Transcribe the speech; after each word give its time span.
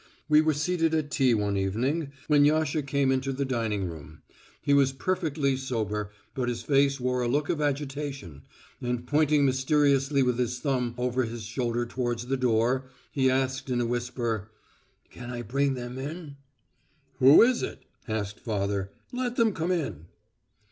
We 0.27 0.41
were 0.41 0.55
seated 0.55 0.95
at 0.95 1.11
tea 1.11 1.35
one 1.35 1.55
evening 1.57 2.11
when 2.25 2.43
Yasha 2.43 2.81
came 2.81 3.11
into 3.11 3.31
the 3.31 3.45
dining 3.45 3.85
room. 3.87 4.23
He 4.59 4.73
was 4.73 4.93
perfectly 4.93 5.55
sober, 5.55 6.09
but 6.33 6.49
his 6.49 6.63
face 6.63 6.99
wore 6.99 7.21
a 7.21 7.27
look 7.27 7.49
of 7.49 7.61
agitation, 7.61 8.41
and 8.81 9.05
pointing 9.05 9.45
mysteriously 9.45 10.23
with 10.23 10.39
his 10.39 10.57
thumb 10.59 10.95
over 10.97 11.25
his 11.25 11.43
shoulder 11.43 11.85
towards 11.85 12.25
the 12.25 12.37
door, 12.37 12.87
he 13.11 13.29
asked 13.29 13.69
in 13.69 13.79
a 13.79 13.85
whisper, 13.85 14.49
"Can 15.11 15.29
I 15.29 15.43
bring 15.43 15.75
them 15.75 15.99
in?" 15.99 16.37
"Who 17.19 17.43
is 17.43 17.61
it?" 17.61 17.83
asked 18.07 18.39
father. 18.39 18.89
"Let 19.13 19.35
them 19.35 19.53
come 19.53 19.71
in." 19.71 20.07